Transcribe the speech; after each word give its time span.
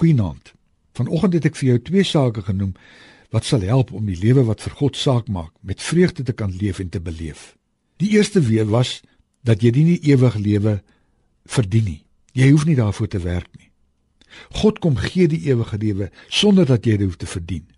Goeienaand. 0.00 0.54
Vanoggend 0.96 1.34
het 1.36 1.46
ek 1.50 1.58
vir 1.60 1.66
jou 1.68 1.80
twee 1.84 2.04
sake 2.08 2.40
genoem 2.46 2.70
wat 3.34 3.44
sal 3.44 3.64
help 3.68 3.90
om 3.92 4.06
die 4.08 4.16
lewe 4.16 4.46
wat 4.48 4.62
vir 4.64 4.72
God 4.78 4.96
saak 4.96 5.26
maak 5.28 5.52
met 5.60 5.82
vreugde 5.84 6.24
te 6.24 6.32
kan 6.32 6.54
leef 6.56 6.80
en 6.80 6.88
te 6.88 7.02
beleef. 7.04 7.58
Die 8.00 8.14
eerste 8.16 8.40
weer 8.46 8.64
was 8.70 9.02
dat 9.44 9.60
jy 9.60 9.74
nie 9.76 9.98
ewig 10.08 10.38
lewe 10.40 10.78
verdien 11.44 11.84
nie. 11.84 12.00
Jy 12.32 12.48
hoef 12.48 12.64
nie 12.64 12.78
daarvoor 12.80 13.12
te 13.12 13.20
werk 13.26 13.52
nie. 13.58 13.68
God 14.62 14.80
kom 14.80 14.96
gee 14.96 15.28
die 15.28 15.42
ewige 15.52 15.76
lewe 15.84 16.08
sonder 16.32 16.64
dat 16.64 16.88
jy 16.88 16.96
dit 16.96 17.10
hoef 17.10 17.20
te 17.20 17.28
verdien. 17.28 17.68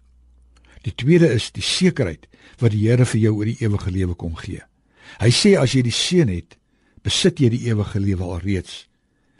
Die 0.86 0.94
tweede 0.94 1.26
is 1.26 1.50
die 1.50 1.66
sekerheid 1.66 2.30
wat 2.62 2.70
die 2.70 2.86
Here 2.86 3.02
vir 3.02 3.22
jou 3.26 3.36
oor 3.40 3.50
die 3.50 3.58
ewige 3.66 3.90
lewe 3.90 4.14
kom 4.14 4.38
gee. 4.38 4.62
Hy 5.18 5.34
sê 5.34 5.56
as 5.58 5.74
jy 5.74 5.82
die 5.90 5.98
seën 5.98 6.30
het, 6.30 6.54
besit 7.02 7.42
jy 7.42 7.50
die 7.50 7.64
ewige 7.66 7.98
lewe 7.98 8.30
alreeds. 8.30 8.84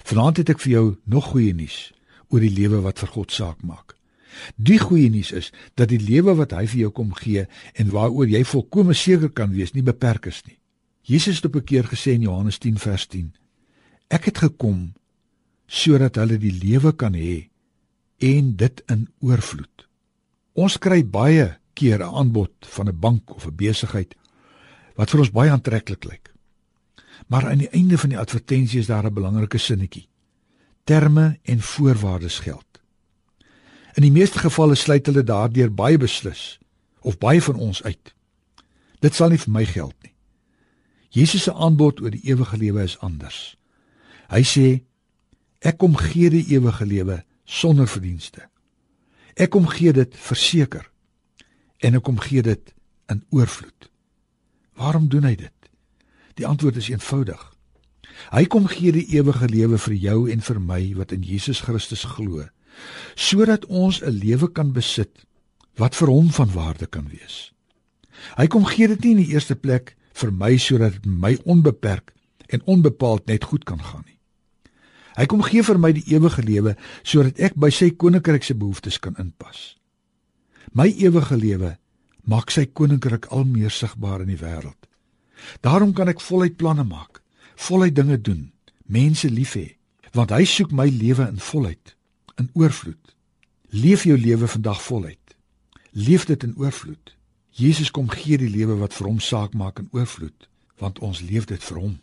Vanaand 0.03 0.43
het 0.43 0.57
ek 0.57 0.67
vir 0.67 0.79
jou 0.81 0.87
nog 1.07 1.31
goeie 1.31 1.55
nuus 1.55 1.93
oor 2.33 2.41
die 2.41 2.53
lewe 2.53 2.81
wat 2.81 2.99
vir 2.99 3.09
God 3.09 3.33
saak 3.33 3.63
maak. 3.63 3.97
Die 4.57 4.79
goeie 4.81 5.11
nuus 5.13 5.33
is 5.37 5.53
dat 5.77 5.91
die 5.93 6.01
lewe 6.01 6.35
wat 6.39 6.55
hy 6.57 6.65
vir 6.67 6.81
jou 6.87 6.91
kom 6.97 7.13
gee 7.19 7.45
en 7.77 7.93
waaroor 7.93 8.31
jy 8.33 8.43
volkome 8.49 8.97
seker 8.97 9.31
kan 9.31 9.53
wees, 9.53 9.75
nie 9.77 9.85
beperk 9.85 10.27
is 10.27 10.41
nie. 10.47 10.59
Jesus 11.03 11.37
het 11.37 11.51
op 11.51 11.57
'n 11.57 11.65
keer 11.65 11.85
gesê 11.85 12.15
in 12.15 12.23
Johannes 12.23 12.59
10 12.59 12.79
vers 12.79 13.07
10: 13.07 13.35
Ek 14.09 14.25
het 14.25 14.39
gekom 14.39 14.95
sodat 15.67 16.17
hulle 16.17 16.39
die 16.39 16.53
lewe 16.53 16.93
kan 16.93 17.15
hê 17.15 17.49
en 18.19 18.57
dit 18.57 18.83
in 18.89 19.09
oorvloed. 19.21 19.89
Ons 20.55 20.79
kry 20.79 21.05
baie 21.05 21.59
keer 21.75 21.99
'n 21.99 22.15
aanbod 22.15 22.53
van 22.61 22.89
'n 22.89 22.99
bank 22.99 23.35
of 23.35 23.47
'n 23.47 23.57
besigheid 23.57 24.15
wat 24.97 25.11
vir 25.11 25.21
ons 25.21 25.31
baie 25.31 25.51
aantreklik 25.51 26.05
lyk. 26.05 26.33
Maar 27.29 27.47
aan 27.51 27.59
die 27.59 27.73
einde 27.73 27.99
van 27.99 28.11
die 28.11 28.19
advertensie 28.19 28.81
is 28.81 28.87
daar 28.87 29.07
'n 29.07 29.15
belangrike 29.15 29.59
sinnetjie. 29.59 30.09
Terme 30.85 31.39
en 31.43 31.61
voorwaardes 31.61 32.39
geld. 32.39 32.67
In 33.95 34.03
die 34.03 34.13
meeste 34.13 34.39
gevalle 34.39 34.75
sluit 34.75 35.07
hulle 35.07 35.23
daardeur 35.23 35.71
baie 35.75 35.99
beslis 35.99 36.59
of 37.01 37.19
baie 37.19 37.43
van 37.43 37.55
ons 37.55 37.83
uit. 37.83 38.15
Dit 38.99 39.15
sal 39.15 39.31
nie 39.31 39.39
vir 39.39 39.53
my 39.53 39.65
geld 39.67 39.95
nie. 40.03 40.15
Jesus 41.13 41.43
se 41.43 41.53
aanbod 41.55 42.01
oor 42.01 42.11
die 42.11 42.25
ewige 42.25 42.57
lewe 42.57 42.83
is 42.83 42.97
anders. 42.99 43.55
Hy 44.33 44.43
sê 44.49 44.67
ek 45.61 45.79
kom 45.79 45.95
gee 45.99 46.31
die 46.33 46.47
ewige 46.57 46.87
lewe 46.87 47.21
sonder 47.45 47.87
verdienste. 47.87 48.49
Ek 49.37 49.53
kom 49.53 49.69
gee 49.69 49.93
dit 49.93 50.17
verseker 50.17 50.89
en 51.79 51.99
ek 51.99 52.07
kom 52.07 52.19
gee 52.19 52.43
dit 52.43 52.75
in 53.13 53.23
oorvloed. 53.31 53.91
Waarom 54.75 55.09
doen 55.09 55.29
hy 55.29 55.37
dit? 55.37 55.71
Die 56.41 56.47
antwoord 56.49 56.77
is 56.81 56.89
eenvoudig. 56.89 57.52
Hy 58.33 58.45
kom 58.51 58.67
gee 58.67 58.93
die 58.93 59.07
ewige 59.17 59.49
lewe 59.49 59.79
vir 59.79 59.95
jou 59.95 60.19
en 60.31 60.41
vir 60.41 60.61
my 60.61 60.83
wat 60.99 61.13
in 61.13 61.23
Jesus 61.23 61.61
Christus 61.67 62.05
glo 62.17 62.49
sodat 63.15 63.67
ons 63.69 64.01
'n 64.01 64.11
lewe 64.11 64.49
kan 64.49 64.73
besit 64.73 65.27
wat 65.77 65.95
vir 65.95 66.09
hom 66.09 66.31
van 66.31 66.53
waarde 66.53 66.87
kan 66.87 67.09
wees. 67.09 67.53
Hy 68.37 68.47
kom 68.47 68.65
gee 68.65 68.89
dit 68.89 69.05
nie 69.05 69.11
in 69.11 69.23
die 69.25 69.33
eerste 69.35 69.55
plek 69.55 69.97
vir 70.15 70.33
my 70.33 70.57
sodat 70.57 70.93
dit 70.93 71.07
my 71.07 71.39
onbeperk 71.45 72.15
en 72.49 72.65
onbepaald 72.65 73.27
net 73.27 73.45
goed 73.45 73.65
kan 73.65 73.81
gaan 73.81 74.05
nie. 74.07 74.19
Hy 75.17 75.27
kom 75.29 75.43
gee 75.45 75.63
vir 75.63 75.79
my 75.79 75.93
die 75.93 76.07
ewige 76.15 76.43
lewe 76.43 76.77
sodat 77.03 77.41
ek 77.41 77.59
by 77.61 77.71
sy 77.71 77.91
koninkryk 77.91 78.45
se 78.45 78.55
behoeftes 78.55 78.99
kan 78.99 79.17
inpas. 79.21 79.77
My 80.73 80.89
ewige 80.89 81.37
lewe 81.37 81.77
maak 82.25 82.53
sy 82.55 82.65
koninkryk 82.67 83.29
al 83.35 83.45
meer 83.45 83.71
sigbaar 83.71 84.23
in 84.25 84.33
die 84.33 84.41
wêreld. 84.41 84.79
Daarom 85.61 85.93
kan 85.93 86.09
ek 86.09 86.23
voluit 86.23 86.57
planne 86.57 86.85
maak, 86.87 87.12
voluit 87.55 87.95
dinge 87.95 88.21
doen, 88.21 88.53
mense 88.87 89.31
lief 89.31 89.57
hê, 89.57 89.77
want 90.13 90.31
hy 90.31 90.45
soek 90.45 90.73
my 90.73 90.89
lewe 90.91 91.27
in 91.29 91.41
volheid 91.41 91.97
in 92.41 92.51
oorvloed. 92.53 93.15
Leef 93.69 94.05
jou 94.05 94.19
lewe 94.19 94.49
vandag 94.49 94.83
voluit. 94.83 95.37
Leef 95.91 96.25
dit 96.25 96.43
in 96.43 96.55
oorvloed. 96.57 97.17
Jesus 97.51 97.91
kom 97.91 98.09
gee 98.11 98.39
die 98.39 98.51
lewe 98.51 98.79
wat 98.81 98.95
vir 98.97 99.07
hom 99.07 99.21
saak 99.21 99.53
maak 99.55 99.79
in 99.79 99.89
oorvloed, 99.93 100.49
want 100.81 100.99
ons 100.99 101.21
leef 101.21 101.45
dit 101.51 101.65
vir 101.65 101.79
hom. 101.79 101.99